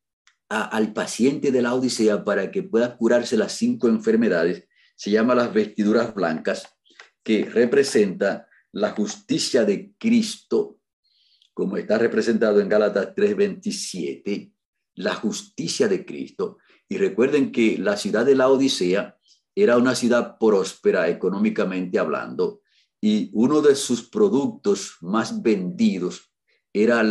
[0.49, 5.53] al paciente de la Odisea para que pueda curarse las cinco enfermedades, se llama las
[5.53, 6.77] vestiduras blancas,
[7.23, 10.79] que representa la justicia de Cristo,
[11.53, 14.53] como está representado en Gálatas 3:27,
[14.95, 16.59] la justicia de Cristo.
[16.89, 19.17] Y recuerden que la ciudad de la Odisea
[19.57, 22.61] era una ciudad próspera económicamente hablando
[23.01, 26.31] y uno de sus productos más vendidos
[26.73, 27.03] era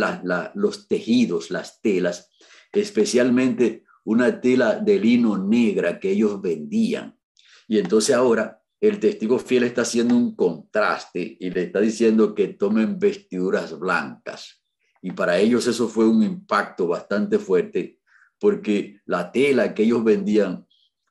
[0.54, 2.30] los tejidos, las telas,
[2.72, 7.18] especialmente una tela de lino negra que ellos vendían.
[7.66, 12.48] Y entonces ahora el testigo fiel está haciendo un contraste y le está diciendo que
[12.48, 14.62] tomen vestiduras blancas.
[15.02, 17.98] Y para ellos eso fue un impacto bastante fuerte
[18.38, 20.65] porque la tela que ellos vendían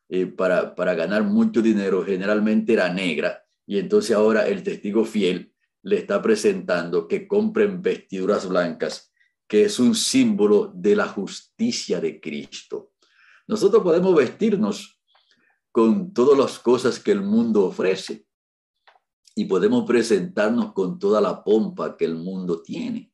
[0.10, 5.53] eh, para, para ganar mucho dinero generalmente era negra y entonces ahora el testigo fiel
[5.82, 9.12] le está presentando que compren vestiduras blancas,
[9.47, 12.93] que es un símbolo de la justicia de Cristo.
[13.47, 14.99] Nosotros podemos vestirnos
[15.72, 18.26] con todas las cosas que el mundo ofrece
[19.36, 23.12] y podemos presentarnos con toda la pompa que el mundo tiene.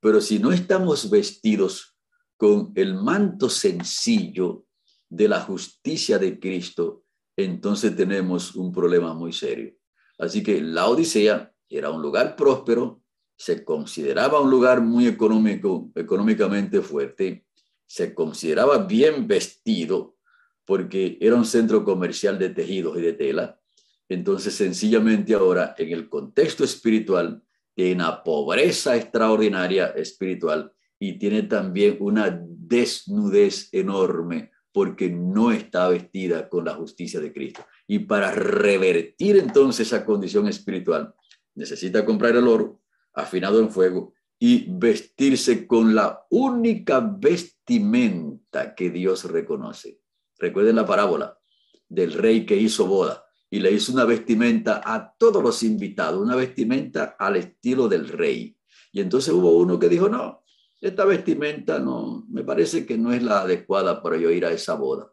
[0.00, 1.96] Pero si no estamos vestidos
[2.36, 4.66] con el manto sencillo
[5.12, 7.04] de la justicia de Cristo,
[7.36, 9.74] entonces tenemos un problema muy serio.
[10.18, 13.02] Así que la Odisea era un lugar próspero,
[13.36, 17.44] se consideraba un lugar muy económico, económicamente fuerte,
[17.86, 20.16] se consideraba bien vestido
[20.64, 23.60] porque era un centro comercial de tejidos y de tela.
[24.08, 27.42] Entonces, sencillamente ahora, en el contexto espiritual,
[27.74, 36.48] tiene una pobreza extraordinaria espiritual y tiene también una desnudez enorme porque no está vestida
[36.48, 37.64] con la justicia de Cristo.
[37.86, 41.14] Y para revertir entonces esa condición espiritual,
[41.54, 42.80] necesita comprar el oro
[43.12, 50.00] afinado en fuego y vestirse con la única vestimenta que Dios reconoce.
[50.38, 51.38] Recuerden la parábola
[51.88, 56.34] del rey que hizo boda y le hizo una vestimenta a todos los invitados, una
[56.34, 58.56] vestimenta al estilo del rey.
[58.90, 60.41] Y entonces hubo uno que dijo, no,
[60.82, 64.74] esta vestimenta no, me parece que no es la adecuada para yo ir a esa
[64.74, 65.12] boda.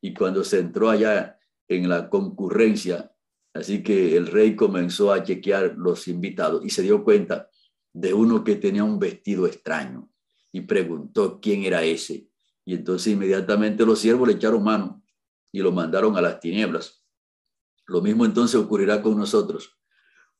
[0.00, 3.12] Y cuando se entró allá en la concurrencia,
[3.52, 7.50] así que el rey comenzó a chequear los invitados y se dio cuenta
[7.92, 10.08] de uno que tenía un vestido extraño
[10.52, 12.28] y preguntó quién era ese.
[12.64, 15.02] Y entonces inmediatamente los siervos le echaron mano
[15.50, 17.02] y lo mandaron a las tinieblas.
[17.86, 19.80] Lo mismo entonces ocurrirá con nosotros.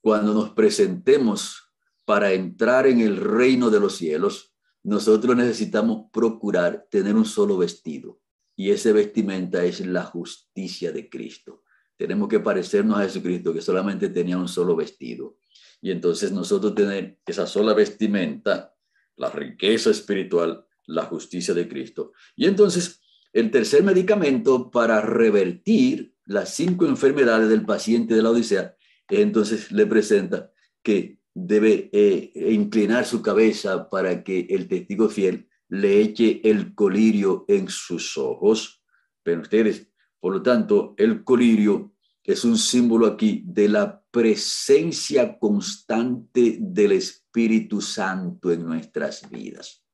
[0.00, 1.72] Cuando nos presentemos
[2.04, 4.47] para entrar en el reino de los cielos,
[4.82, 8.20] nosotros necesitamos procurar tener un solo vestido
[8.56, 11.62] y ese vestimenta es la justicia de Cristo.
[11.96, 15.38] Tenemos que parecernos a Jesucristo que solamente tenía un solo vestido.
[15.80, 18.74] Y entonces nosotros tener esa sola vestimenta,
[19.16, 22.12] la riqueza espiritual, la justicia de Cristo.
[22.34, 23.00] Y entonces
[23.32, 28.74] el tercer medicamento para revertir las cinco enfermedades del paciente de la Odisea,
[29.08, 30.50] entonces le presenta
[30.82, 37.44] que debe eh, inclinar su cabeza para que el testigo fiel le eche el colirio
[37.48, 38.82] en sus ojos.
[39.22, 46.58] Pero ustedes, por lo tanto, el colirio es un símbolo aquí de la presencia constante
[46.60, 49.84] del Espíritu Santo en nuestras vidas.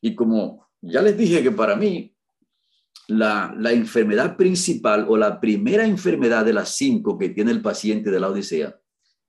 [0.00, 2.14] Y como ya les dije que para mí
[3.08, 8.10] la, la enfermedad principal o la primera enfermedad de las cinco que tiene el paciente
[8.10, 8.81] de la Odisea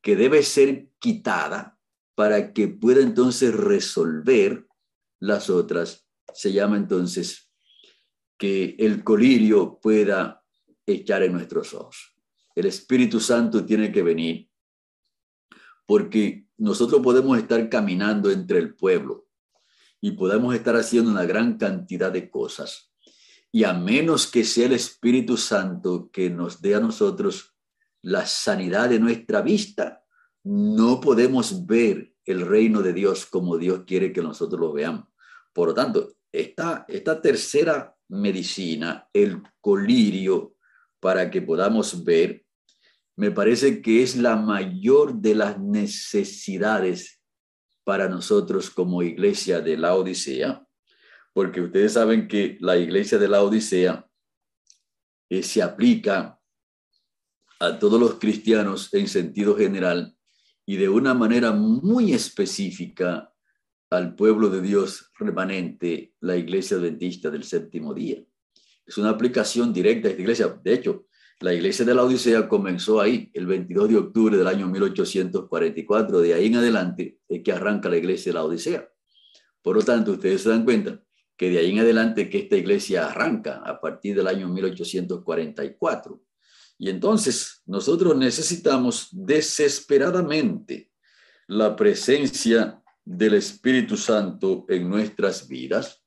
[0.03, 1.79] que debe ser quitada
[2.13, 4.67] para que pueda entonces resolver
[5.19, 6.05] las otras.
[6.33, 7.49] Se llama entonces
[8.37, 10.43] que el colirio pueda
[10.85, 12.15] echar en nuestros ojos.
[12.53, 14.49] El Espíritu Santo tiene que venir
[15.85, 19.27] porque nosotros podemos estar caminando entre el pueblo
[20.01, 22.91] y podemos estar haciendo una gran cantidad de cosas.
[23.53, 27.52] Y a menos que sea el Espíritu Santo que nos dé a nosotros
[28.03, 30.03] la sanidad de nuestra vista,
[30.43, 35.05] no podemos ver el reino de Dios como Dios quiere que nosotros lo veamos.
[35.53, 40.55] Por lo tanto, esta, esta tercera medicina, el colirio,
[40.99, 42.45] para que podamos ver,
[43.15, 47.21] me parece que es la mayor de las necesidades
[47.83, 50.65] para nosotros como iglesia de la Odisea,
[51.33, 54.07] porque ustedes saben que la iglesia de la Odisea
[55.29, 56.39] eh, se aplica
[57.63, 60.17] a todos los cristianos en sentido general
[60.65, 63.33] y de una manera muy específica
[63.89, 68.17] al pueblo de Dios remanente, la iglesia adventista del séptimo día.
[68.85, 70.59] Es una aplicación directa a esta iglesia.
[70.61, 71.05] De hecho,
[71.39, 76.19] la iglesia de la Odisea comenzó ahí, el 22 de octubre del año 1844.
[76.19, 78.89] De ahí en adelante es que arranca la iglesia de la Odisea.
[79.61, 81.01] Por lo tanto, ustedes se dan cuenta
[81.37, 86.21] que de ahí en adelante que esta iglesia arranca a partir del año 1844.
[86.83, 90.91] Y entonces nosotros necesitamos desesperadamente
[91.47, 96.03] la presencia del Espíritu Santo en nuestras vidas.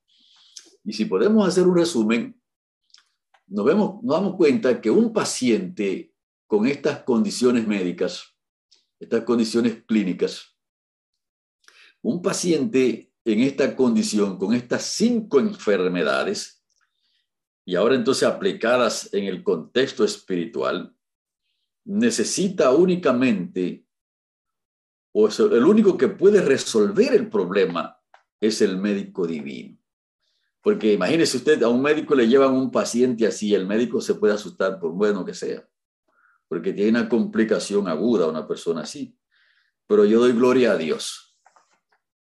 [0.84, 2.38] Y si podemos hacer un resumen,
[3.46, 6.12] nos, vemos, nos damos cuenta que un paciente
[6.46, 8.36] con estas condiciones médicas,
[9.00, 10.58] estas condiciones clínicas,
[12.02, 16.55] un paciente en esta condición, con estas cinco enfermedades,
[17.68, 20.94] y ahora entonces aplicadas en el contexto espiritual,
[21.84, 23.84] necesita únicamente,
[25.12, 28.00] o el único que puede resolver el problema
[28.40, 29.76] es el médico divino.
[30.62, 34.34] Porque imagínese usted, a un médico le llevan un paciente así, el médico se puede
[34.34, 35.68] asustar por bueno que sea,
[36.46, 39.18] porque tiene una complicación aguda una persona así.
[39.88, 41.36] Pero yo doy gloria a Dios,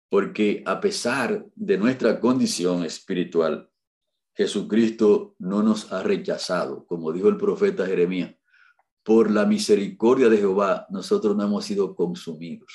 [0.09, 3.72] porque a pesar de nuestra condición espiritual,
[4.35, 8.35] Jesucristo no nos ha rechazado, como dijo el profeta Jeremías.
[9.03, 12.73] Por la misericordia de Jehová, nosotros no hemos sido consumidos.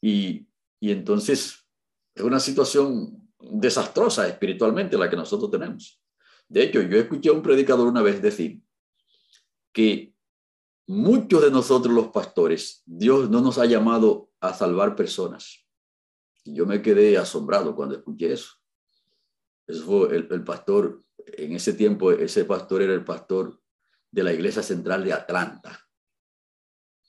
[0.00, 0.48] Y,
[0.80, 1.66] y entonces
[2.14, 6.00] es una situación desastrosa espiritualmente la que nosotros tenemos.
[6.48, 8.62] De hecho, yo escuché a un predicador una vez decir
[9.72, 10.14] que
[10.86, 15.66] muchos de nosotros los pastores, Dios no nos ha llamado a salvar personas.
[16.44, 18.55] Yo me quedé asombrado cuando escuché eso.
[19.66, 23.60] Eso fue el, pastor, en ese tiempo ese pastor era el pastor
[24.10, 25.86] de la iglesia central de Atlanta.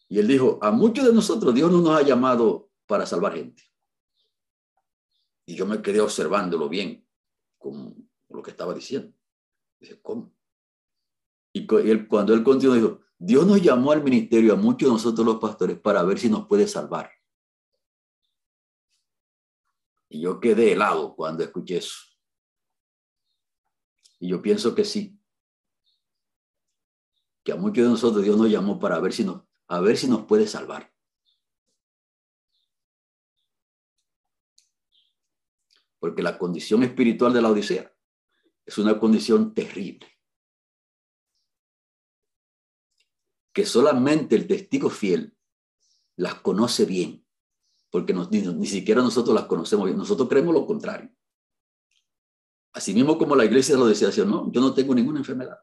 [0.09, 3.63] Y él dijo, a muchos de nosotros Dios no nos ha llamado para salvar gente.
[5.45, 7.07] Y yo me quedé observándolo bien,
[7.57, 9.15] con lo que estaba diciendo.
[9.79, 10.33] Dice, ¿cómo?
[11.53, 11.65] Y
[12.07, 15.79] cuando él continuó, dijo, Dios nos llamó al ministerio a muchos de nosotros los pastores
[15.79, 17.09] para ver si nos puede salvar.
[20.09, 22.06] Y yo quedé helado cuando escuché eso.
[24.19, 25.19] Y yo pienso que sí.
[27.43, 30.07] Que a muchos de nosotros Dios nos llamó para ver si nos, a ver si
[30.07, 30.93] nos puede salvar.
[35.99, 37.91] Porque la condición espiritual de la Odisea
[38.65, 40.07] es una condición terrible.
[43.53, 45.35] Que solamente el testigo fiel
[46.17, 47.25] las conoce bien,
[47.89, 49.97] porque ni, siquiera nosotros las conocemos bien.
[49.97, 51.09] Nosotros creemos lo contrario.
[52.77, 55.57] Asimismo como la iglesia lo decía, no, yo no tengo ninguna enfermedad.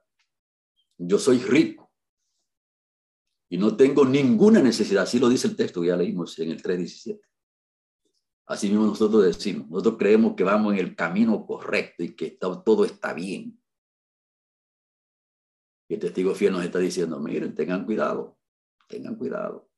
[0.99, 1.93] Yo soy rico.
[3.49, 5.05] Y no tengo ninguna necesidad.
[5.05, 7.21] Así lo dice el texto que ya leímos en el 3.17.
[8.47, 12.85] Así mismo nosotros decimos, nosotros creemos que vamos en el camino correcto y que todo
[12.85, 13.63] está bien.
[15.89, 18.37] Y el testigo fiel nos está diciendo, miren, tengan cuidado,
[18.89, 19.71] tengan cuidado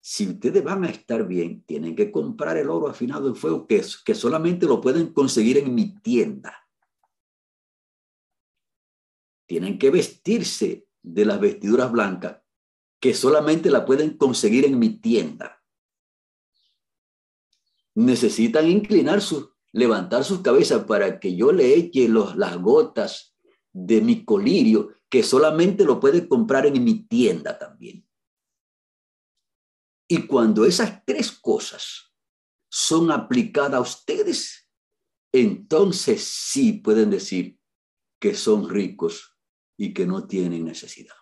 [0.00, 3.82] si ustedes van a estar bien, tienen que comprar el oro afinado en fuego, que,
[4.14, 6.66] solamente lo pueden conseguir en mi tienda.
[9.46, 12.38] Tienen que vestirse de las vestiduras blancas,
[12.98, 15.62] que solamente la pueden conseguir en mi tienda.
[17.94, 23.36] Necesitan inclinar su, levantar sus cabezas para que yo le eche los, las gotas
[23.72, 28.06] de mi colirio, que solamente lo pueden comprar en mi tienda también.
[30.12, 32.12] Y cuando esas tres cosas
[32.68, 34.68] son aplicadas a ustedes,
[35.30, 37.60] entonces sí pueden decir
[38.18, 39.38] que son ricos
[39.76, 41.14] y que no tienen necesidad.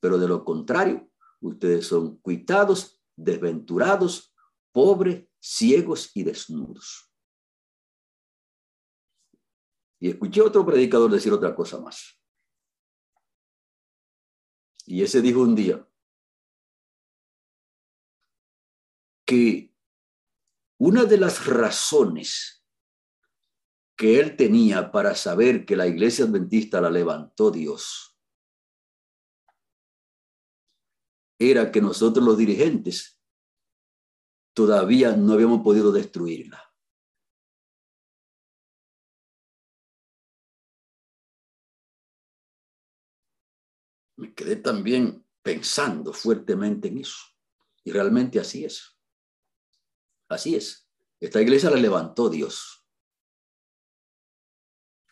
[0.00, 1.08] Pero de lo contrario,
[1.40, 4.34] ustedes son cuitados, desventurados,
[4.72, 7.12] pobres, ciegos y desnudos.
[10.00, 12.20] Y escuché otro predicador decir otra cosa más.
[14.84, 15.88] Y ese dijo un día,
[19.26, 19.74] que
[20.78, 22.64] una de las razones
[23.96, 28.16] que él tenía para saber que la iglesia adventista la levantó Dios
[31.38, 33.20] era que nosotros los dirigentes
[34.54, 36.62] todavía no habíamos podido destruirla.
[44.18, 47.18] Me quedé también pensando fuertemente en eso.
[47.84, 48.95] Y realmente así es.
[50.28, 50.88] Así es.
[51.20, 52.84] Esta iglesia la levantó Dios.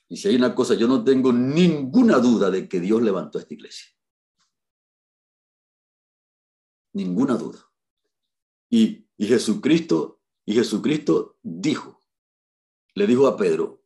[0.08, 3.54] Y si hay una cosa, yo no tengo ninguna duda de que Dios levantó esta
[3.54, 3.90] iglesia.
[6.92, 7.68] Ninguna duda.
[8.70, 12.00] Y, y Jesucristo, y Jesucristo dijo,
[12.94, 13.84] le dijo a Pedro,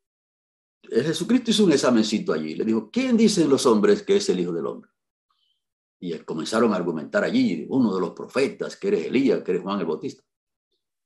[0.82, 4.52] Jesucristo hizo un examencito allí, le dijo, ¿quién dicen los hombres que es el Hijo
[4.52, 4.90] del Hombre?
[6.00, 9.80] Y comenzaron a argumentar allí, uno de los profetas, que eres Elías, que eres Juan
[9.80, 10.22] el Bautista.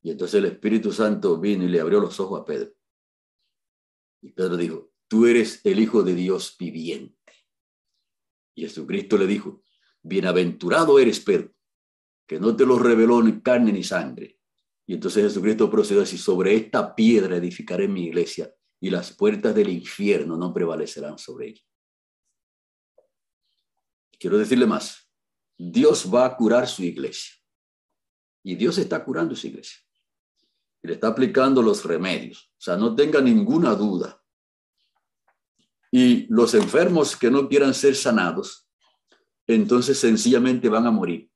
[0.02, 2.72] Y entonces el Espíritu Santo vino y le abrió los ojos a Pedro.
[4.20, 7.32] Y Pedro dijo, tú eres el Hijo de Dios viviente.
[8.54, 9.62] Y Jesucristo le dijo,
[10.02, 11.54] bienaventurado eres Pedro,
[12.26, 14.40] que no te lo reveló ni carne ni sangre.
[14.86, 19.54] Y entonces Jesucristo procedió a decir, sobre esta piedra edificaré mi iglesia y las puertas
[19.54, 21.62] del infierno no prevalecerán sobre ella.
[24.18, 25.08] Quiero decirle más,
[25.56, 27.34] Dios va a curar su iglesia.
[28.44, 29.78] Y Dios está curando su iglesia
[30.82, 32.50] y le está aplicando los remedios.
[32.58, 34.20] O sea, no tenga ninguna duda.
[35.90, 38.66] Y los enfermos que no quieran ser sanados,
[39.46, 41.30] entonces sencillamente van a morir.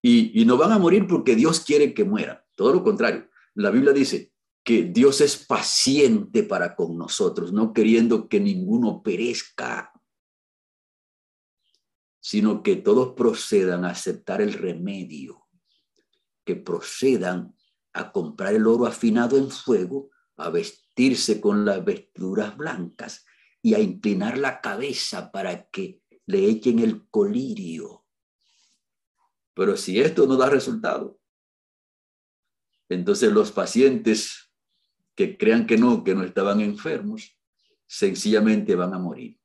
[0.00, 2.40] Y, no van a morir porque Dios quiere que mueran.
[2.54, 3.28] Todo lo contrario.
[3.54, 4.32] La Biblia dice
[4.64, 9.92] que Dios es paciente para con nosotros, no queriendo que ninguno perezca,
[12.20, 15.47] sino que todos procedan a aceptar el remedio
[16.48, 17.54] que procedan
[17.92, 23.26] a comprar el oro afinado en fuego, a vestirse con las vestiduras blancas
[23.60, 28.06] y a inclinar la cabeza para que le echen el colirio.
[29.52, 31.20] Pero si esto no da resultado,
[32.88, 34.50] entonces los pacientes
[35.14, 37.38] que crean que no, que no estaban enfermos,
[37.86, 39.38] sencillamente van a morir.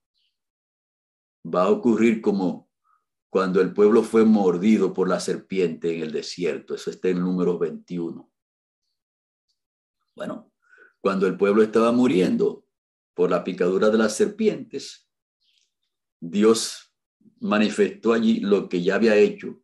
[1.44, 2.72] va a ocurrir como
[3.34, 6.76] cuando el pueblo fue mordido por la serpiente en el desierto.
[6.76, 8.32] Eso está en número 21.
[10.16, 10.52] Bueno,
[11.02, 12.68] cuando el pueblo estaba muriendo
[13.16, 15.10] por la picadura de las serpientes,
[16.20, 16.94] Dios
[17.40, 19.64] manifestó allí lo que ya había hecho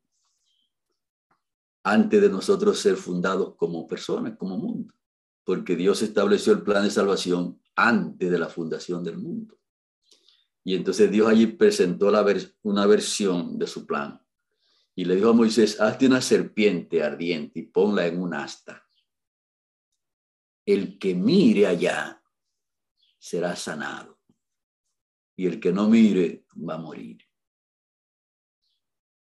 [1.83, 4.95] antes de nosotros ser fundados como personas, como mundo,
[5.43, 9.58] porque Dios estableció el plan de salvación antes de la fundación del mundo.
[10.63, 12.25] Y entonces Dios allí presentó la
[12.63, 14.21] una versión de su plan.
[14.95, 18.87] Y le dijo a Moisés, hazte una serpiente ardiente y ponla en un asta.
[20.65, 22.21] El que mire allá
[23.17, 24.19] será sanado.
[25.35, 27.23] Y el que no mire va a morir.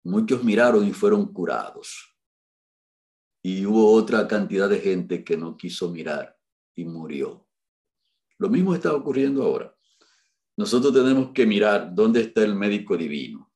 [0.04, 2.14] Muchos miraron y fueron curados.
[3.42, 6.38] Y hubo otra cantidad de gente que no quiso mirar
[6.74, 7.48] y murió.
[8.38, 9.74] Lo mismo está ocurriendo ahora
[10.62, 13.52] nosotros tenemos que mirar dónde está el médico divino.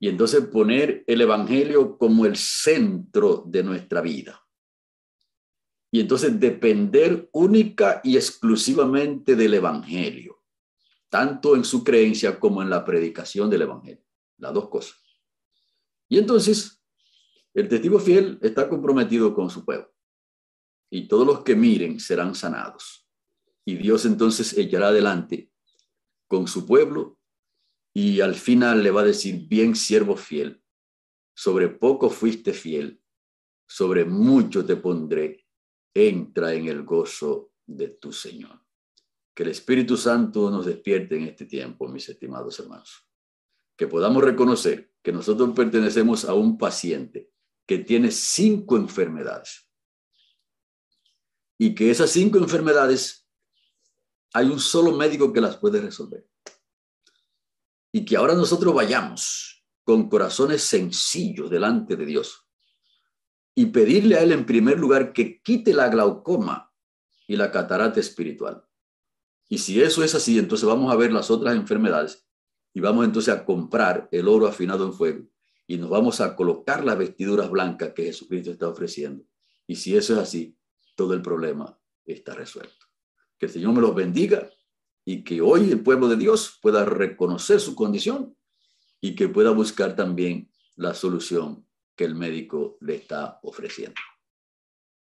[0.00, 4.44] Y entonces poner el Evangelio como el centro de nuestra vida.
[5.92, 10.42] Y entonces depender única y exclusivamente del Evangelio,
[11.08, 14.04] tanto en su creencia como en la predicación del Evangelio.
[14.38, 14.98] Las dos cosas.
[16.08, 16.82] Y entonces,
[17.54, 19.92] el testigo fiel está comprometido con su pueblo.
[20.90, 23.06] Y todos los que miren serán sanados.
[23.64, 25.49] Y Dios entonces echará adelante
[26.30, 27.18] con su pueblo
[27.92, 30.62] y al final le va a decir, bien siervo fiel,
[31.34, 33.02] sobre poco fuiste fiel,
[33.66, 35.44] sobre mucho te pondré,
[35.92, 38.64] entra en el gozo de tu Señor.
[39.34, 43.08] Que el Espíritu Santo nos despierte en este tiempo, mis estimados hermanos.
[43.76, 47.32] Que podamos reconocer que nosotros pertenecemos a un paciente
[47.66, 49.68] que tiene cinco enfermedades.
[51.58, 53.19] Y que esas cinco enfermedades
[54.32, 56.26] hay un solo médico que las puede resolver.
[57.92, 62.46] Y que ahora nosotros vayamos con corazones sencillos delante de Dios
[63.54, 66.72] y pedirle a Él en primer lugar que quite la glaucoma
[67.26, 68.64] y la catarata espiritual.
[69.48, 72.24] Y si eso es así, entonces vamos a ver las otras enfermedades
[72.72, 75.26] y vamos entonces a comprar el oro afinado en fuego
[75.66, 79.24] y nos vamos a colocar las vestiduras blancas que Jesucristo está ofreciendo.
[79.66, 80.56] Y si eso es así,
[80.96, 82.89] todo el problema está resuelto.
[83.40, 84.50] Que el Señor me los bendiga
[85.04, 88.36] y que hoy el pueblo de Dios pueda reconocer su condición
[89.00, 91.66] y que pueda buscar también la solución
[91.96, 94.00] que el médico le está ofreciendo.